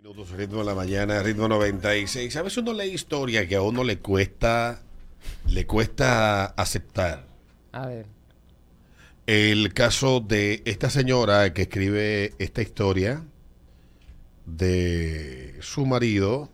Minutos, 0.00 0.30
ritmo 0.30 0.58
de 0.60 0.64
la 0.64 0.76
mañana, 0.76 1.20
ritmo 1.24 1.48
96. 1.48 2.36
A 2.36 2.42
veces 2.42 2.58
uno 2.58 2.72
lee 2.72 2.92
historia 2.92 3.48
que 3.48 3.56
a 3.56 3.62
uno 3.62 3.82
le 3.82 3.98
cuesta, 3.98 4.80
le 5.48 5.66
cuesta 5.66 6.44
aceptar. 6.44 7.26
A 7.72 7.86
ver. 7.88 8.06
El 9.26 9.74
caso 9.74 10.20
de 10.20 10.62
esta 10.66 10.88
señora 10.88 11.52
que 11.52 11.62
escribe 11.62 12.32
esta 12.38 12.62
historia 12.62 13.24
de 14.46 15.56
su 15.62 15.84
marido 15.84 16.48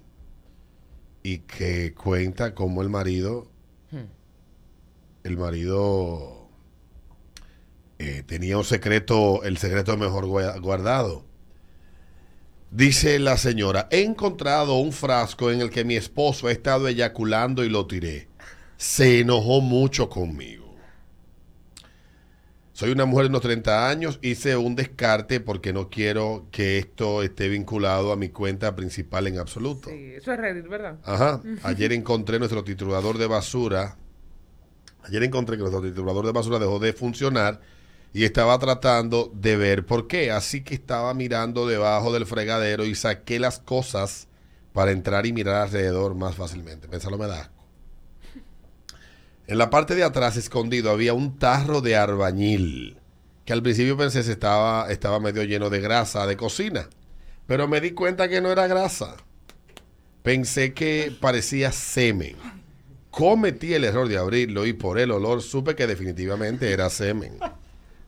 y 1.22 1.40
que 1.40 1.92
cuenta 1.92 2.54
cómo 2.54 2.80
el 2.80 2.88
marido, 2.88 3.50
el 5.22 5.36
marido 5.36 6.48
eh, 7.98 8.22
tenía 8.26 8.56
un 8.56 8.64
secreto, 8.64 9.42
el 9.44 9.58
secreto 9.58 9.98
mejor 9.98 10.24
gua- 10.24 10.58
guardado. 10.62 11.26
Dice 12.74 13.20
la 13.20 13.36
señora, 13.36 13.86
he 13.92 14.02
encontrado 14.02 14.78
un 14.78 14.90
frasco 14.90 15.52
en 15.52 15.60
el 15.60 15.70
que 15.70 15.84
mi 15.84 15.94
esposo 15.94 16.48
ha 16.48 16.50
estado 16.50 16.88
eyaculando 16.88 17.62
y 17.62 17.68
lo 17.68 17.86
tiré. 17.86 18.26
Se 18.76 19.20
enojó 19.20 19.60
mucho 19.60 20.08
conmigo. 20.08 20.74
Soy 22.72 22.90
una 22.90 23.04
mujer 23.04 23.26
de 23.26 23.28
unos 23.28 23.42
30 23.42 23.88
años, 23.88 24.18
hice 24.22 24.56
un 24.56 24.74
descarte 24.74 25.38
porque 25.38 25.72
no 25.72 25.88
quiero 25.88 26.48
que 26.50 26.78
esto 26.78 27.22
esté 27.22 27.48
vinculado 27.48 28.10
a 28.10 28.16
mi 28.16 28.30
cuenta 28.30 28.74
principal 28.74 29.28
en 29.28 29.38
absoluto. 29.38 29.90
Sí, 29.90 30.14
eso 30.16 30.32
es 30.32 30.40
Reddit, 30.40 30.66
¿verdad? 30.66 30.98
Ajá. 31.04 31.40
Ayer 31.62 31.92
encontré 31.92 32.40
nuestro 32.40 32.64
triturador 32.64 33.18
de 33.18 33.28
basura. 33.28 33.98
Ayer 35.04 35.22
encontré 35.22 35.54
que 35.54 35.60
nuestro 35.60 35.80
triturador 35.80 36.26
de 36.26 36.32
basura 36.32 36.58
dejó 36.58 36.80
de 36.80 36.92
funcionar 36.92 37.60
y 38.14 38.24
estaba 38.24 38.56
tratando 38.60 39.30
de 39.34 39.56
ver 39.56 39.84
por 39.84 40.06
qué. 40.06 40.30
Así 40.30 40.62
que 40.62 40.74
estaba 40.74 41.12
mirando 41.14 41.66
debajo 41.66 42.12
del 42.12 42.26
fregadero 42.26 42.86
y 42.86 42.94
saqué 42.94 43.40
las 43.40 43.58
cosas 43.58 44.28
para 44.72 44.92
entrar 44.92 45.26
y 45.26 45.32
mirar 45.32 45.56
alrededor 45.62 46.14
más 46.14 46.36
fácilmente. 46.36 46.86
Pensarlo 46.86 47.18
me 47.18 47.26
da 47.26 47.40
asco. 47.40 47.66
En 49.48 49.58
la 49.58 49.68
parte 49.68 49.96
de 49.96 50.04
atrás, 50.04 50.36
escondido, 50.36 50.90
había 50.90 51.12
un 51.12 51.38
tarro 51.38 51.80
de 51.80 51.96
arbañil, 51.96 52.98
que 53.44 53.52
al 53.52 53.62
principio 53.62 53.96
pensé 53.96 54.22
se 54.22 54.32
estaba, 54.32 54.90
estaba 54.90 55.18
medio 55.18 55.42
lleno 55.42 55.68
de 55.68 55.80
grasa 55.80 56.24
de 56.26 56.36
cocina. 56.36 56.88
Pero 57.46 57.66
me 57.66 57.80
di 57.80 57.90
cuenta 57.90 58.28
que 58.28 58.40
no 58.40 58.50
era 58.50 58.68
grasa. 58.68 59.16
Pensé 60.22 60.72
que 60.72 61.14
parecía 61.20 61.72
semen. 61.72 62.36
Cometí 63.10 63.74
el 63.74 63.84
error 63.84 64.08
de 64.08 64.18
abrirlo 64.18 64.66
y 64.66 64.72
por 64.72 65.00
el 65.00 65.10
olor 65.10 65.42
supe 65.42 65.74
que 65.74 65.88
definitivamente 65.88 66.72
era 66.72 66.88
semen. 66.90 67.38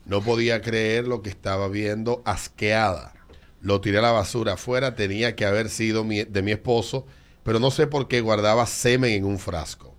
No 0.07 0.21
podía 0.23 0.61
creer 0.61 1.07
lo 1.07 1.21
que 1.21 1.29
estaba 1.29 1.67
viendo, 1.67 2.21
asqueada. 2.25 3.13
Lo 3.61 3.81
tiré 3.81 3.97
a 3.97 4.01
la 4.01 4.11
basura 4.11 4.53
afuera, 4.53 4.95
tenía 4.95 5.35
que 5.35 5.45
haber 5.45 5.69
sido 5.69 6.03
mi- 6.03 6.23
de 6.23 6.41
mi 6.41 6.51
esposo, 6.51 7.05
pero 7.43 7.59
no 7.59 7.71
sé 7.71 7.87
por 7.87 8.07
qué 8.07 8.21
guardaba 8.21 8.65
semen 8.65 9.11
en 9.11 9.25
un 9.25 9.39
frasco. 9.39 9.93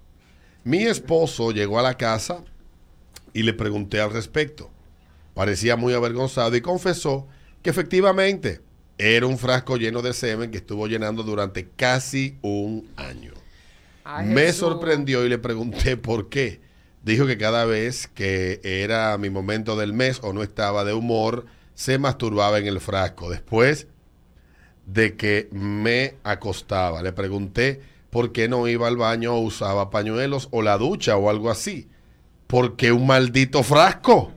Mi 0.64 0.84
esposo 0.84 1.50
llegó 1.50 1.78
a 1.78 1.82
la 1.82 1.96
casa 1.96 2.42
y 3.32 3.42
le 3.42 3.52
pregunté 3.52 4.00
al 4.00 4.12
respecto. 4.12 4.70
Parecía 5.34 5.76
muy 5.76 5.92
avergonzado 5.94 6.56
y 6.56 6.60
confesó 6.60 7.26
que 7.62 7.70
efectivamente 7.70 8.60
era 8.96 9.26
un 9.26 9.38
frasco 9.38 9.76
lleno 9.76 10.02
de 10.02 10.12
semen 10.14 10.50
que 10.50 10.58
estuvo 10.58 10.86
llenando 10.88 11.22
durante 11.22 11.68
casi 11.68 12.38
un 12.42 12.88
año. 12.96 13.32
Ay, 14.04 14.26
Me 14.26 14.42
Jesús. 14.46 14.60
sorprendió 14.60 15.24
y 15.24 15.28
le 15.28 15.38
pregunté 15.38 15.96
por 15.96 16.28
qué. 16.28 16.60
Dijo 17.02 17.26
que 17.26 17.38
cada 17.38 17.64
vez 17.64 18.08
que 18.08 18.60
era 18.62 19.16
mi 19.18 19.30
momento 19.30 19.76
del 19.76 19.92
mes 19.92 20.20
o 20.22 20.32
no 20.32 20.42
estaba 20.42 20.84
de 20.84 20.92
humor, 20.92 21.46
se 21.74 21.98
masturbaba 21.98 22.58
en 22.58 22.66
el 22.66 22.80
frasco. 22.80 23.30
Después 23.30 23.86
de 24.86 25.16
que 25.16 25.48
me 25.52 26.16
acostaba, 26.24 27.02
le 27.02 27.12
pregunté 27.12 27.80
por 28.10 28.32
qué 28.32 28.48
no 28.48 28.66
iba 28.68 28.88
al 28.88 28.96
baño 28.96 29.34
o 29.34 29.40
usaba 29.40 29.90
pañuelos 29.90 30.48
o 30.50 30.62
la 30.62 30.78
ducha 30.78 31.16
o 31.16 31.30
algo 31.30 31.50
así. 31.50 31.88
¿Por 32.46 32.76
qué 32.76 32.92
un 32.92 33.06
maldito 33.06 33.62
frasco? 33.62 34.32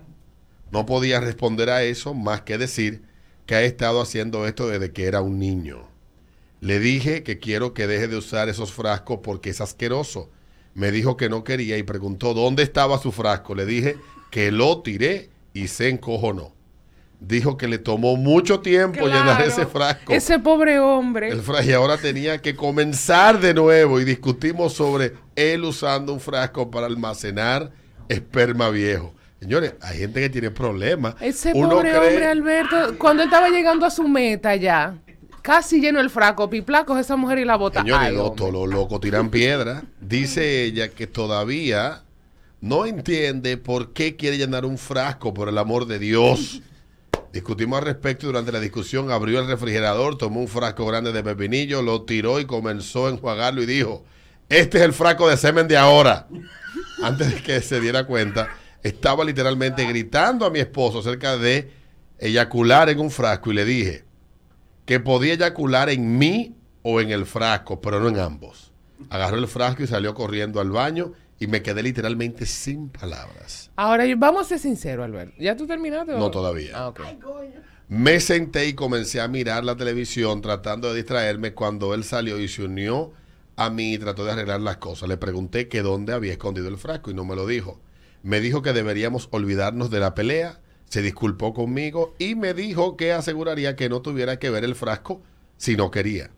No 0.72 0.86
podía 0.86 1.20
responder 1.20 1.70
a 1.70 1.84
eso 1.84 2.14
más 2.14 2.42
que 2.42 2.58
decir 2.58 3.04
que 3.46 3.56
ha 3.56 3.62
estado 3.64 4.02
haciendo 4.02 4.46
esto 4.46 4.68
desde 4.68 4.92
que 4.92 5.06
era 5.06 5.22
un 5.22 5.40
niño. 5.40 5.88
Le 6.60 6.80
dije 6.80 7.24
que 7.24 7.40
quiero 7.40 7.74
que 7.74 7.88
deje 7.88 8.08
de 8.08 8.18
usar 8.18 8.50
esos 8.50 8.72
frascos 8.72 9.20
porque 9.24 9.50
es 9.50 9.62
asqueroso. 9.62 10.30
Me 10.74 10.92
dijo 10.92 11.18
que 11.18 11.30
no 11.30 11.44
quería 11.44 11.78
y 11.78 11.84
preguntó 11.84 12.34
dónde 12.34 12.64
estaba 12.64 12.98
su 12.98 13.12
frasco. 13.12 13.56
Le 13.56 13.66
dije 13.66 13.98
que 14.30 14.52
lo 14.52 14.82
tiré 14.82 15.30
y 15.54 15.68
se 15.68 15.90
encojonó. 15.90 16.54
Dijo 17.20 17.56
que 17.56 17.68
le 17.68 17.78
tomó 17.78 18.16
mucho 18.16 18.62
tiempo 18.62 19.06
llenar 19.06 19.42
ese 19.44 19.68
frasco. 19.68 20.12
Ese 20.14 20.40
pobre 20.40 20.80
hombre. 20.80 21.30
El 21.30 21.42
frasco 21.42 21.70
y 21.70 21.74
ahora 21.74 21.98
tenía 21.98 22.42
que 22.42 22.56
comenzar 22.56 23.40
de 23.40 23.54
nuevo 23.54 24.00
y 24.00 24.06
discutimos 24.06 24.74
sobre 24.74 25.14
él 25.36 25.64
usando 25.66 26.14
un 26.14 26.20
frasco 26.20 26.72
para 26.72 26.88
almacenar 26.88 27.72
esperma 28.10 28.70
viejo. 28.70 29.14
Señores, 29.40 29.74
hay 29.82 30.00
gente 30.00 30.20
que 30.22 30.30
tiene 30.30 30.52
problemas. 30.52 31.16
Ese 31.20 31.52
Uno 31.54 31.70
pobre 31.70 31.90
cree- 31.92 32.08
hombre, 32.10 32.26
Alberto, 32.28 32.98
cuando 32.98 33.22
él 33.24 33.30
estaba 33.30 33.50
llegando 33.50 33.86
a 33.86 33.92
su 33.92 34.08
meta 34.08 34.56
ya, 34.56 34.96
casi 35.42 35.82
lleno 35.82 36.00
el 36.00 36.10
fraco, 36.10 36.50
piplacos 36.50 37.00
esa 37.00 37.16
mujer 37.16 37.40
y 37.40 37.46
la 37.46 37.56
bota. 37.56 37.82
Señores, 37.82 38.08
Ay, 38.10 38.16
los 38.16 38.38
los 38.52 38.70
locos 38.70 39.02
tiran 39.02 39.30
piedra. 39.30 39.84
Dice 40.00 40.64
ella 40.64 40.90
que 40.90 41.08
todavía 41.08 42.04
no 42.62 42.86
entiende 42.86 43.58
por 43.58 43.94
qué 43.94 44.16
quiere 44.16 44.38
llenar 44.38 44.66
un 44.66 44.78
frasco, 44.78 45.34
por 45.34 45.50
el 45.50 45.58
amor 45.58 45.88
de 45.88 46.00
Dios. 46.00 46.62
Discutimos 47.34 47.80
al 47.80 47.86
respecto 47.86 48.26
y 48.26 48.28
durante 48.28 48.52
la 48.52 48.60
discusión 48.60 49.10
abrió 49.10 49.40
el 49.40 49.48
refrigerador, 49.48 50.18
tomó 50.18 50.42
un 50.42 50.48
frasco 50.48 50.86
grande 50.86 51.12
de 51.12 51.24
pepinillo, 51.24 51.82
lo 51.82 52.04
tiró 52.04 52.40
y 52.40 52.46
comenzó 52.46 53.08
a 53.08 53.10
enjuagarlo 53.10 53.64
y 53.64 53.66
dijo, 53.66 54.04
este 54.50 54.80
es 54.80 54.84
el 54.84 54.94
frasco 54.94 55.30
de 55.30 55.38
semen 55.38 55.68
de 55.68 55.78
ahora. 55.78 56.28
Antes 57.02 57.34
de 57.34 57.42
que 57.42 57.62
se 57.62 57.80
diera 57.80 58.06
cuenta, 58.06 58.50
estaba 58.84 59.24
literalmente 59.24 59.86
gritando 59.86 60.46
a 60.46 60.50
mi 60.50 60.60
esposo 60.60 61.00
acerca 61.00 61.38
de 61.38 61.72
eyacular 62.20 62.90
en 62.90 63.00
un 63.00 63.10
frasco 63.10 63.52
y 63.52 63.56
le 63.56 63.66
dije, 63.66 64.04
que 64.86 65.00
podía 65.00 65.34
eyacular 65.34 65.90
en 65.90 66.18
mí 66.18 66.56
o 66.84 67.00
en 67.02 67.12
el 67.12 67.26
frasco, 67.26 67.80
pero 67.82 68.00
no 68.00 68.10
en 68.10 68.20
ambos. 68.20 68.72
Agarró 69.10 69.38
el 69.38 69.48
frasco 69.48 69.84
y 69.84 69.88
salió 69.88 70.14
corriendo 70.14 70.60
al 70.60 70.72
baño 70.72 71.14
y 71.40 71.48
me 71.48 71.62
quedé 71.62 71.82
literalmente 71.84 72.46
sin 72.46 72.90
palabras. 72.90 73.72
Ahora, 73.76 74.06
vamos 74.16 74.44
a 74.46 74.50
ser 74.50 74.60
sinceros, 74.60 75.04
Alberto. 75.06 75.34
¿Ya 75.40 75.56
tú 75.56 75.66
terminaste? 75.66 76.14
o- 76.14 76.20
No 76.20 76.30
todavía. 76.32 76.72
Ah, 76.76 76.88
ok. 76.90 77.02
Me 77.88 78.20
senté 78.20 78.68
y 78.68 78.74
comencé 78.74 79.20
a 79.20 79.28
mirar 79.28 79.64
la 79.66 79.76
televisión 79.76 80.42
tratando 80.42 80.90
de 80.90 80.98
distraerme 80.98 81.54
cuando 81.54 81.94
él 81.94 82.04
salió 82.04 82.40
y 82.40 82.48
se 82.48 82.64
unió 82.64 83.12
a 83.58 83.70
mí 83.70 83.94
y 83.94 83.98
trató 83.98 84.24
de 84.24 84.32
arreglar 84.32 84.62
las 84.62 84.78
cosas. 84.78 85.10
Le 85.10 85.18
pregunté 85.18 85.68
que 85.68 85.82
dónde 85.82 86.14
había 86.14 86.32
escondido 86.32 86.68
el 86.70 86.78
frasco 86.78 87.12
y 87.12 87.14
no 87.14 87.26
me 87.26 87.36
lo 87.36 87.46
dijo. 87.46 87.80
Me 88.24 88.40
dijo 88.40 88.62
que 88.62 88.72
deberíamos 88.72 89.28
olvidarnos 89.32 89.90
de 89.90 90.00
la 90.00 90.16
pelea, 90.16 90.60
se 90.92 91.02
disculpó 91.02 91.54
conmigo 91.54 92.14
y 92.20 92.36
me 92.36 92.54
dijo 92.54 92.98
que 92.98 93.14
aseguraría 93.14 93.78
que 93.78 93.88
no 93.88 94.02
tuviera 94.02 94.40
que 94.40 94.50
ver 94.50 94.66
el 94.66 94.76
frasco 94.76 95.22
si 95.56 95.78
no 95.78 95.90
quería. 95.90 96.32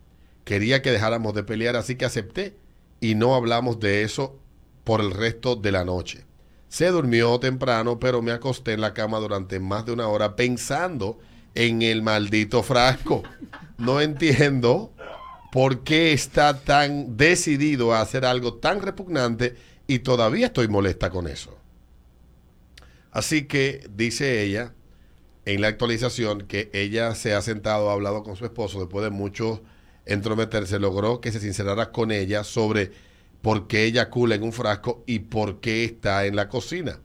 Quería 0.44 0.80
que 0.80 0.92
dejáramos 0.92 1.34
de 1.34 1.42
pelear, 1.42 1.74
así 1.74 1.96
que 1.96 2.04
acepté 2.04 2.54
y 3.00 3.16
no 3.16 3.34
hablamos 3.34 3.80
de 3.80 4.04
eso 4.04 4.38
por 4.84 5.00
el 5.00 5.10
resto 5.10 5.56
de 5.56 5.72
la 5.72 5.84
noche. 5.84 6.24
Se 6.68 6.86
durmió 6.86 7.40
temprano, 7.40 7.98
pero 7.98 8.22
me 8.22 8.30
acosté 8.30 8.74
en 8.74 8.80
la 8.80 8.94
cama 8.94 9.18
durante 9.18 9.58
más 9.58 9.86
de 9.86 9.92
una 9.92 10.06
hora 10.06 10.36
pensando 10.36 11.18
en 11.56 11.82
el 11.82 12.02
maldito 12.02 12.62
frasco. 12.62 13.24
No 13.76 14.00
entiendo 14.00 14.92
por 15.50 15.82
qué 15.82 16.12
está 16.12 16.60
tan 16.60 17.16
decidido 17.16 17.92
a 17.92 18.02
hacer 18.02 18.24
algo 18.24 18.54
tan 18.54 18.82
repugnante 18.82 19.56
y 19.88 19.98
todavía 19.98 20.46
estoy 20.46 20.68
molesta 20.68 21.10
con 21.10 21.26
eso. 21.26 21.63
Así 23.14 23.44
que 23.44 23.88
dice 23.94 24.42
ella 24.42 24.74
en 25.44 25.60
la 25.60 25.68
actualización 25.68 26.42
que 26.42 26.68
ella 26.74 27.14
se 27.14 27.32
ha 27.32 27.40
sentado, 27.42 27.88
ha 27.88 27.92
hablado 27.92 28.24
con 28.24 28.34
su 28.34 28.44
esposo 28.44 28.80
después 28.80 29.04
de 29.04 29.10
mucho 29.10 29.62
entrometerse, 30.04 30.80
logró 30.80 31.20
que 31.20 31.30
se 31.30 31.38
sincerara 31.38 31.92
con 31.92 32.10
ella 32.10 32.42
sobre 32.42 32.90
por 33.40 33.68
qué 33.68 33.84
ella 33.84 34.10
cula 34.10 34.34
en 34.34 34.42
un 34.42 34.52
frasco 34.52 35.04
y 35.06 35.20
por 35.20 35.60
qué 35.60 35.84
está 35.84 36.26
en 36.26 36.34
la 36.34 36.48
cocina. 36.48 36.98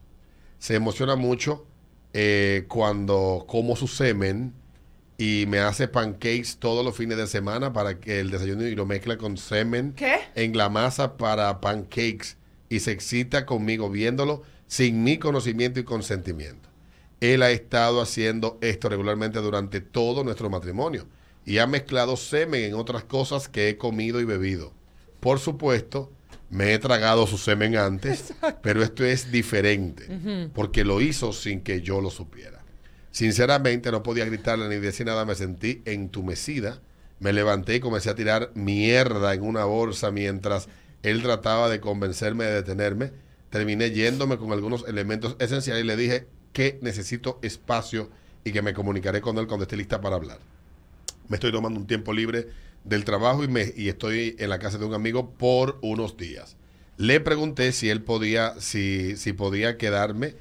Se 0.57 0.73
emociona 0.75 1.15
mucho 1.15 1.67
eh, 2.13 2.65
cuando 2.67 3.45
como 3.47 3.75
su 3.75 3.87
semen 3.87 4.55
y 5.19 5.45
me 5.47 5.59
hace 5.59 5.87
pancakes 5.87 6.57
todos 6.57 6.83
los 6.83 6.97
fines 6.97 7.17
de 7.19 7.27
semana 7.27 7.71
para 7.71 7.99
que 7.99 8.19
el 8.19 8.31
desayuno 8.31 8.65
y 8.65 8.73
lo 8.73 8.87
mezcla 8.87 9.17
con 9.17 9.37
semen 9.37 9.93
¿Qué? 9.93 10.15
en 10.33 10.57
la 10.57 10.69
masa 10.69 11.17
para 11.17 11.61
pancakes 11.61 12.37
y 12.67 12.79
se 12.79 12.93
excita 12.93 13.45
conmigo 13.45 13.91
viéndolo 13.91 14.41
sin 14.69 15.03
mi 15.03 15.17
conocimiento 15.17 15.79
y 15.79 15.83
consentimiento. 15.83 16.69
Él 17.19 17.41
ha 17.41 17.51
estado 17.51 18.01
haciendo 18.01 18.57
esto 18.61 18.87
regularmente 18.87 19.39
durante 19.39 19.81
todo 19.81 20.23
nuestro 20.23 20.49
matrimonio 20.49 21.07
y 21.43 21.57
ha 21.57 21.67
mezclado 21.67 22.15
semen 22.15 22.63
en 22.63 22.75
otras 22.75 23.03
cosas 23.03 23.49
que 23.49 23.67
he 23.67 23.77
comido 23.77 24.21
y 24.21 24.25
bebido. 24.25 24.71
Por 25.19 25.39
supuesto, 25.39 26.11
me 26.51 26.73
he 26.73 26.79
tragado 26.79 27.25
su 27.25 27.37
semen 27.37 27.75
antes, 27.75 28.33
pero 28.61 28.83
esto 28.83 29.03
es 29.03 29.31
diferente 29.31 30.07
porque 30.53 30.85
lo 30.85 31.01
hizo 31.01 31.33
sin 31.33 31.61
que 31.61 31.81
yo 31.81 31.99
lo 31.99 32.11
supiera. 32.11 32.63
Sinceramente 33.11 33.91
no 33.91 34.03
podía 34.03 34.25
gritarle 34.25 34.69
ni 34.69 34.75
decir 34.75 35.07
nada, 35.07 35.25
me 35.25 35.33
sentí 35.33 35.81
entumecida 35.85 36.79
Me 37.19 37.33
levanté 37.33 37.75
y 37.75 37.79
comencé 37.79 38.11
a 38.11 38.15
tirar 38.15 38.51
mierda 38.53 39.33
en 39.33 39.41
una 39.41 39.65
bolsa 39.65 40.11
mientras 40.11 40.69
él 41.01 41.23
trataba 41.23 41.69
de 41.69 41.79
convencerme 41.79 42.45
de 42.45 42.53
detenerme. 42.53 43.11
Terminé 43.49 43.91
yéndome 43.91 44.37
con 44.37 44.51
algunos 44.51 44.87
elementos 44.87 45.35
esenciales 45.39 45.83
y 45.83 45.87
le 45.87 45.95
dije 45.95 46.27
que 46.53 46.79
necesito 46.81 47.39
espacio 47.41 48.09
y 48.43 48.51
que 48.51 48.61
me 48.61 48.73
comunicaré 48.73 49.21
con 49.21 49.37
él 49.37 49.47
cuando 49.47 49.63
esté 49.63 49.77
lista 49.77 50.01
para 50.01 50.15
hablar. 50.15 50.39
Me 51.27 51.35
estoy 51.35 51.51
tomando 51.51 51.79
un 51.79 51.87
tiempo 51.87 52.13
libre 52.13 52.47
del 52.83 53.05
trabajo 53.05 53.43
y, 53.43 53.47
me, 53.47 53.73
y 53.75 53.89
estoy 53.89 54.35
en 54.39 54.49
la 54.49 54.59
casa 54.59 54.77
de 54.77 54.85
un 54.85 54.93
amigo 54.93 55.31
por 55.31 55.77
unos 55.81 56.17
días. 56.17 56.57
Le 56.97 57.19
pregunté 57.19 57.71
si 57.71 57.89
él 57.89 58.01
podía, 58.01 58.59
si, 58.59 59.15
si 59.15 59.33
podía 59.33 59.77
quedarme 59.77 60.35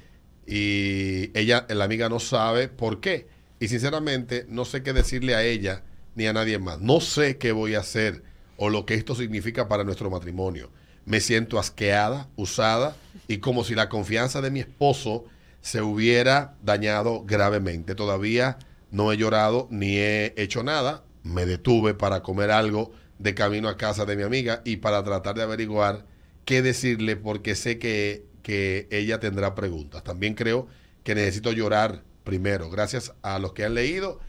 y 0.45 1.31
ella, 1.37 1.65
la 1.69 1.85
amiga 1.85 2.09
no 2.09 2.19
sabe 2.19 2.67
por 2.67 2.99
qué. 2.99 3.27
Y 3.59 3.67
sinceramente 3.67 4.45
no 4.49 4.65
sé 4.65 4.83
qué 4.83 4.93
decirle 4.93 5.35
a 5.35 5.43
ella 5.43 5.83
ni 6.15 6.25
a 6.25 6.33
nadie 6.33 6.59
más. 6.59 6.81
No 6.81 7.01
sé 7.01 7.37
qué 7.37 7.51
voy 7.51 7.75
a 7.75 7.79
hacer 7.79 8.23
o 8.57 8.69
lo 8.69 8.85
que 8.85 8.95
esto 8.95 9.15
significa 9.15 9.67
para 9.67 9.83
nuestro 9.83 10.09
matrimonio. 10.09 10.69
Me 11.09 11.21
siento 11.21 11.57
asqueada, 11.57 12.27
usada 12.35 12.95
y 13.27 13.39
como 13.39 13.63
si 13.63 13.73
la 13.73 13.89
confianza 13.89 14.41
de 14.41 14.51
mi 14.51 14.59
esposo 14.59 15.25
se 15.59 15.81
hubiera 15.81 16.53
dañado 16.61 17.23
gravemente. 17.25 17.95
Todavía 17.95 18.59
no 18.91 19.11
he 19.11 19.17
llorado 19.17 19.67
ni 19.71 19.97
he 19.97 20.35
hecho 20.37 20.61
nada. 20.61 21.03
Me 21.23 21.47
detuve 21.47 21.95
para 21.95 22.21
comer 22.21 22.51
algo 22.51 22.91
de 23.17 23.33
camino 23.33 23.69
a 23.69 23.75
casa 23.75 24.05
de 24.05 24.17
mi 24.17 24.21
amiga 24.21 24.61
y 24.63 24.75
para 24.75 25.03
tratar 25.03 25.33
de 25.33 25.41
averiguar 25.41 26.05
qué 26.45 26.61
decirle 26.61 27.15
porque 27.15 27.55
sé 27.55 27.79
que, 27.79 28.27
que 28.43 28.87
ella 28.91 29.19
tendrá 29.19 29.55
preguntas. 29.55 30.03
También 30.03 30.35
creo 30.35 30.67
que 31.03 31.15
necesito 31.15 31.51
llorar 31.51 32.03
primero, 32.23 32.69
gracias 32.69 33.13
a 33.23 33.39
los 33.39 33.53
que 33.53 33.65
han 33.65 33.73
leído. 33.73 34.19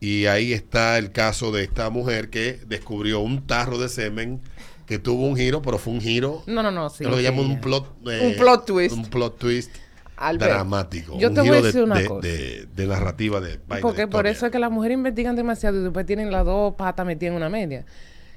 Y 0.00 0.24
ahí 0.24 0.54
está 0.54 0.96
el 0.96 1.12
caso 1.12 1.52
de 1.52 1.64
esta 1.64 1.90
mujer 1.90 2.30
que 2.30 2.60
descubrió 2.66 3.20
un 3.20 3.46
tarro 3.46 3.76
de 3.76 3.90
semen 3.90 4.40
que 4.90 4.98
tuvo 4.98 5.26
un 5.26 5.36
giro, 5.36 5.62
pero 5.62 5.78
fue 5.78 5.92
un 5.94 6.00
giro. 6.00 6.42
No, 6.46 6.62
no, 6.62 6.70
no, 6.70 6.90
sí. 6.90 7.04
que 7.04 7.10
lo 7.10 7.18
llaman 7.20 7.46
ya. 7.46 7.52
un 7.54 7.60
plot, 7.60 7.86
eh, 8.10 8.26
Un 8.34 8.36
plot 8.42 8.66
twist. 8.66 8.94
Un 8.94 9.04
plot 9.06 9.38
twist 9.38 9.70
Albert, 10.16 10.50
dramático. 10.52 11.16
yo 11.18 11.28
un 11.28 11.34
te 11.34 11.40
voy 11.40 11.48
giro 11.48 11.58
a 11.58 11.62
decir 11.62 11.78
de, 11.80 11.84
una 11.84 11.94
de- 11.98 12.04
cosa. 12.06 12.26
de- 12.28 12.66
de 12.76 12.86
narrativa 12.86 13.40
de 13.40 13.58
vaina, 13.66 13.80
Porque 13.80 14.06
por 14.06 14.26
eso 14.26 14.44
es 14.46 14.52
que 14.52 14.58
las 14.58 14.70
mujeres 14.70 14.96
investigan 14.98 15.36
demasiado 15.36 15.80
y 15.80 15.82
después 15.84 16.04
tienen 16.04 16.30
las 16.30 16.44
dos 16.44 16.74
patas 16.74 17.06
metidas 17.06 17.30
en 17.30 17.36
una 17.36 17.48
media. 17.48 17.86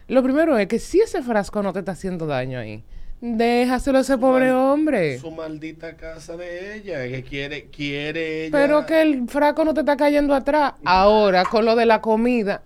Lo 0.08 0.22
primero 0.24 0.58
es 0.58 0.68
que 0.68 0.80
si 0.80 1.02
ese 1.02 1.22
frasco 1.24 1.62
no 1.64 1.74
te 1.74 1.80
está 1.80 1.94
haciendo 1.94 2.26
daño 2.28 2.60
ahí, 2.60 2.84
déjaselo 3.20 3.98
a 3.98 4.02
ese 4.02 4.18
pobre 4.18 4.52
hombre. 4.52 5.18
Su 5.18 5.32
maldita 5.32 5.96
casa 5.96 6.36
de 6.38 6.76
ella, 6.76 7.08
que 7.08 7.24
quiere, 7.24 7.66
quiere 7.68 8.46
ella. 8.48 8.52
Pero 8.52 8.86
que 8.86 9.02
el 9.02 9.28
frasco 9.28 9.64
no 9.66 9.74
te 9.74 9.80
está 9.80 9.96
cayendo 9.98 10.36
atrás. 10.36 10.74
Ahora, 10.86 11.46
con 11.46 11.66
lo 11.66 11.76
de 11.76 11.86
la 11.86 12.00
comida. 12.02 12.62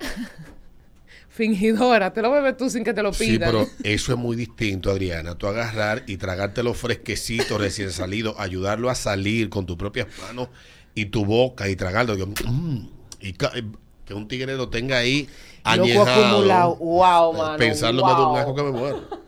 Fingidora, 1.38 2.12
te 2.12 2.22
lo 2.22 2.32
bebes 2.32 2.58
tú 2.58 2.70
sin 2.70 2.84
que 2.84 2.94
te 2.94 3.04
lo 3.04 3.14
Sí, 3.14 3.26
pidan. 3.38 3.50
pero 3.52 3.68
eso 3.84 4.12
es 4.12 4.18
muy 4.18 4.36
distinto, 4.36 4.90
Adriana. 4.92 5.36
Tú 5.36 5.48
agarrar 5.48 6.04
y 6.08 6.18
tragártelo 6.18 6.74
fresquecito, 6.74 7.58
recién 7.60 7.92
salido, 7.92 8.36
ayudarlo 8.40 8.90
a 8.90 8.96
salir 8.96 9.50
con 9.50 9.66
tus 9.68 9.78
propias 9.78 10.08
manos 10.28 10.50
y 10.96 11.06
tu 11.06 11.24
boca 11.26 11.70
y 11.70 11.76
tragarlo. 11.76 12.16
Mm, 12.18 12.78
y 13.22 13.30
eh, 13.30 13.64
que 14.06 14.14
un 14.16 14.28
tigre 14.28 14.56
lo 14.58 14.70
tenga 14.70 14.98
ahí 14.98 15.28
Loco 15.66 15.82
añejado. 15.84 16.28
acumulado. 16.30 16.76
Wow, 16.78 17.34
Eh, 17.34 17.38
mano. 17.38 17.58
Pensarlo 17.58 18.04
me 18.06 18.12
da 18.12 18.18
un 18.20 18.26
wow. 18.26 18.36
asco 18.38 18.56
que 18.56 18.64
me 18.64 18.72
muero. 18.72 19.27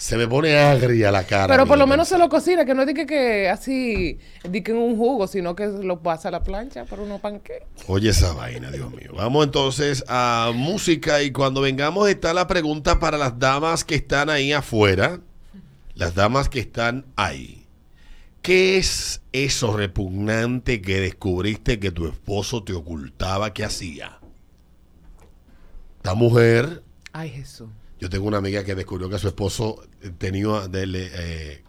Se 0.00 0.16
me 0.16 0.26
pone 0.26 0.56
agria 0.56 1.12
la 1.12 1.24
cara. 1.24 1.46
Pero 1.46 1.66
por 1.66 1.76
lo 1.76 1.86
menos 1.86 2.08
se 2.08 2.16
lo 2.16 2.30
cocina, 2.30 2.64
que 2.64 2.74
no 2.74 2.80
es 2.80 2.86
de 2.86 2.94
que, 2.94 3.04
que 3.04 3.50
así, 3.50 4.18
de 4.42 4.62
que 4.62 4.70
en 4.70 4.78
un 4.78 4.96
jugo, 4.96 5.26
sino 5.26 5.54
que 5.54 5.66
lo 5.66 6.00
pasa 6.00 6.28
a 6.28 6.30
la 6.30 6.42
plancha 6.42 6.86
para 6.86 7.02
unos 7.02 7.20
panqueques. 7.20 7.68
Oye 7.86 8.08
esa 8.08 8.32
vaina, 8.32 8.70
Dios 8.70 8.90
mío. 8.92 9.12
Vamos 9.14 9.44
entonces 9.44 10.02
a 10.08 10.52
música 10.54 11.22
y 11.22 11.32
cuando 11.32 11.60
vengamos 11.60 12.08
está 12.08 12.32
la 12.32 12.46
pregunta 12.46 12.98
para 12.98 13.18
las 13.18 13.38
damas 13.38 13.84
que 13.84 13.94
están 13.96 14.30
ahí 14.30 14.52
afuera. 14.54 15.20
Las 15.94 16.14
damas 16.14 16.48
que 16.48 16.60
están 16.60 17.04
ahí. 17.16 17.66
¿Qué 18.40 18.78
es 18.78 19.20
eso 19.32 19.76
repugnante 19.76 20.80
que 20.80 20.98
descubriste 20.98 21.78
que 21.78 21.90
tu 21.90 22.06
esposo 22.06 22.64
te 22.64 22.72
ocultaba 22.72 23.52
que 23.52 23.64
hacía? 23.64 24.18
La 26.02 26.14
mujer, 26.14 26.82
Ay, 27.12 27.28
Jesús. 27.28 27.68
Yo 28.00 28.08
tengo 28.08 28.26
una 28.26 28.38
amiga 28.38 28.64
que 28.64 28.74
descubrió 28.74 29.08
que 29.10 29.18
su 29.18 29.28
esposo 29.28 29.82
tenía 30.18 30.68
de, 30.68 31.10
eh, 31.12 31.62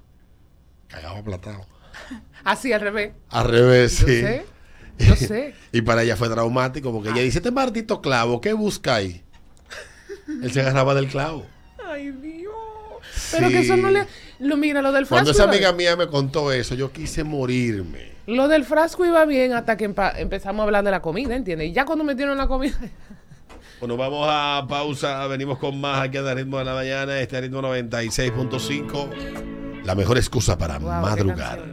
cagado 0.88 1.18
aplatado. 1.18 1.66
Así, 2.44 2.72
al 2.72 2.81
revés. 2.81 3.13
Al 3.30 3.50
revés, 3.50 4.00
Yo 4.00 4.07
sí. 4.07 4.22
sé. 4.22 4.45
Yo 5.00 5.16
sé. 5.16 5.56
Y 5.72 5.81
para 5.81 6.04
ella 6.04 6.16
fue 6.16 6.30
traumático 6.30 6.92
porque 6.92 7.10
ella 7.10 7.22
dice, 7.22 7.39
este 7.39 7.51
maldito 7.51 8.01
clavo, 8.01 8.39
¿qué 8.39 8.54
busca 8.54 8.95
ahí? 8.95 9.24
Él 10.44 10.51
se 10.51 10.62
agarraba 10.62 10.94
del 10.95 11.07
clavo. 11.07 11.45
Ay, 11.86 12.12
Dios. 12.12 12.54
Pero 13.31 13.48
Sí. 13.48 13.54
que 13.54 13.60
eso 13.62 13.77
no 13.77 13.89
le... 13.89 14.06
Lo, 14.39 14.57
mira, 14.57 14.81
lo 14.81 14.92
del 14.92 15.06
frasco... 15.06 15.25
Cuando 15.25 15.31
esa 15.31 15.44
amiga 15.44 15.72
mía 15.74 15.95
me 15.95 16.07
contó 16.07 16.51
eso, 16.51 16.75
yo 16.75 16.92
quise 16.92 17.24
morirme. 17.24 18.12
Lo 18.27 18.48
del 18.48 18.63
frasco 18.63 19.06
iba 19.06 19.25
bien 19.25 19.54
hasta 19.54 19.75
que 19.75 19.86
empezamos 19.86 20.62
a 20.62 20.63
hablar 20.63 20.84
de 20.84 20.92
la 20.92 21.01
comida, 21.01 21.36
¿entiendes? 21.36 21.69
Y 21.69 21.74
ya 21.74 21.86
cuando 21.86 22.04
metieron 22.04 22.38
la 22.38 22.48
comida... 22.48 22.77
Bueno, 23.81 23.98
vamos 23.98 24.28
a 24.30 24.63
pausa, 24.69 25.25
venimos 25.25 25.57
con 25.57 25.81
más 25.81 26.04
aquí 26.04 26.18
a 26.18 26.33
ritmo 26.36 26.60
de 26.60 26.66
la 26.66 26.75
mañana, 26.75 27.19
este 27.19 27.42
ritmo 27.42 27.63
96.5, 27.63 29.83
la 29.83 29.95
mejor 29.95 30.19
excusa 30.19 30.56
para 30.56 30.78
Wow, 30.78 31.01
madrugar. 31.01 31.71